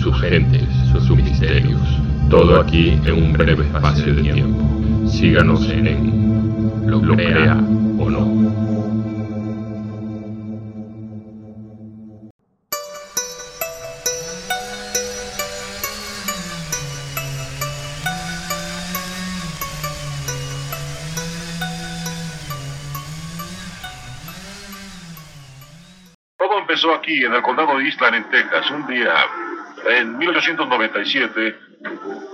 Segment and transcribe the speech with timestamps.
[0.00, 0.66] sus gentes,
[1.06, 1.78] sus misterios.
[2.30, 5.06] Todo aquí en un breve espacio de tiempo.
[5.06, 7.56] Síganos en Lo Crea
[7.98, 8.80] o No.
[26.38, 28.70] Todo empezó aquí, en el condado de Eastland, en Texas.
[28.70, 29.12] Un día,
[29.86, 31.58] en 1897,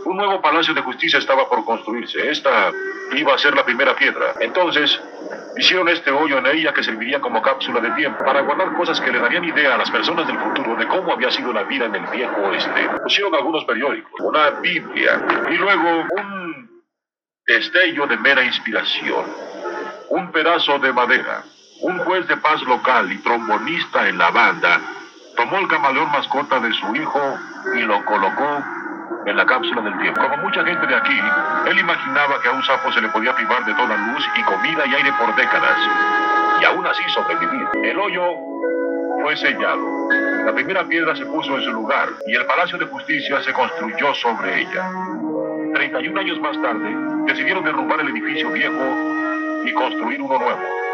[0.05, 2.31] un nuevo palacio de justicia estaba por construirse.
[2.31, 2.73] Esta
[3.15, 4.35] iba a ser la primera piedra.
[4.41, 5.01] Entonces,
[5.57, 9.13] hicieron este hoyo en ella que serviría como cápsula de tiempo para guardar cosas que
[9.13, 11.95] le darían idea a las personas del futuro de cómo había sido la vida en
[11.95, 12.89] el viejo oeste.
[13.03, 15.21] Pusieron algunos periódicos, una Biblia
[15.51, 16.83] y luego un
[17.47, 19.25] destello de mera inspiración.
[20.11, 21.45] Un pedazo de madera.
[21.83, 24.81] Un juez de paz local y trombonista en la banda
[25.49, 27.21] tomó el camaleón mascota de su hijo
[27.77, 28.65] y lo colocó
[29.27, 30.21] en la cápsula del tiempo.
[30.21, 31.19] Como mucha gente de aquí,
[31.69, 34.87] él imaginaba que a un sapo se le podía privar de toda luz y comida
[34.87, 35.79] y aire por décadas,
[36.61, 37.69] y aún así sobrevivir.
[37.85, 38.23] El hoyo
[39.23, 40.09] fue sellado.
[40.45, 44.15] La primera piedra se puso en su lugar y el Palacio de Justicia se construyó
[44.15, 44.91] sobre ella.
[45.75, 48.85] 31 años más tarde, decidieron derrumbar el edificio viejo
[49.65, 50.86] y construir uno nuevo.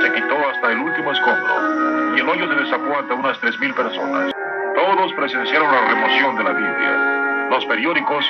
[0.00, 4.32] Se quitó hasta el último escombro y el hoyo se destapó ante unas 3.000 personas.
[4.74, 8.24] Todos presenciaron la remoción de la Biblia, los periódicos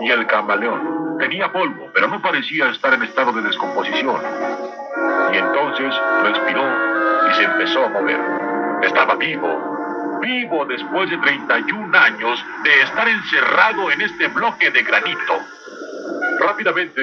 [0.00, 1.18] y el camaleón.
[1.18, 4.20] Tenía polvo, pero no parecía estar en estado de descomposición.
[5.32, 6.64] Y entonces respiró
[7.30, 8.20] y se empezó a mover.
[8.82, 15.38] Estaba vivo, vivo después de 31 años de estar encerrado en este bloque de granito.
[16.40, 17.00] Rápidamente,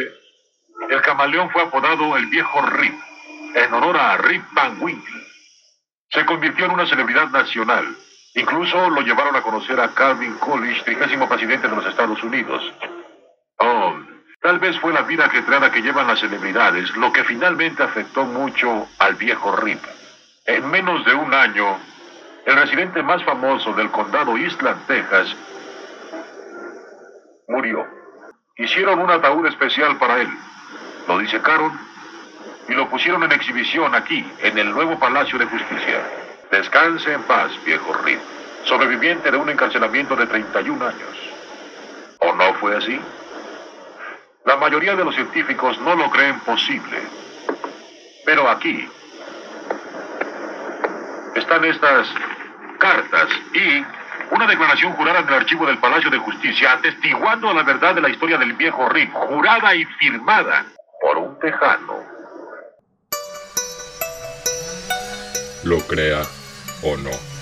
[0.90, 2.94] el camaleón fue apodado el viejo Rip,
[3.56, 5.24] en honor a Rip Van Winkle.
[6.10, 7.96] Se convirtió en una celebridad nacional.
[8.36, 12.62] Incluso lo llevaron a conocer a Calvin Coolidge, trigésimo presidente de los Estados Unidos.
[13.60, 13.96] Oh,
[14.42, 18.88] tal vez fue la vida ajetreada que llevan las celebridades lo que finalmente afectó mucho
[19.00, 19.80] al viejo Rip.
[20.46, 21.78] En menos de un año,
[22.46, 25.34] el residente más famoso del condado Eastland, Texas,
[27.48, 27.88] murió.
[28.58, 30.30] Hicieron un ataúd especial para él.
[31.08, 31.95] Lo disecaron
[32.68, 36.02] y lo pusieron en exhibición aquí, en el nuevo Palacio de Justicia.
[36.52, 38.20] Descanse en paz, viejo Reed,
[38.64, 41.18] sobreviviente de un encarcelamiento de 31 años.
[42.20, 43.00] ¿O no fue así?
[44.46, 47.00] La mayoría de los científicos no lo creen posible.
[48.26, 48.88] Pero aquí
[51.36, 52.08] están estas
[52.80, 53.86] cartas y
[54.32, 58.10] una declaración jurada en el archivo del Palacio de Justicia atestiguando la verdad de la
[58.10, 60.66] historia del viejo Rick, jurada y firmada
[61.02, 62.15] por un tejano.
[65.66, 66.22] Lo crea
[66.84, 67.35] o no.